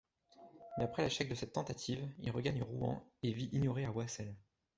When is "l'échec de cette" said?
1.03-1.53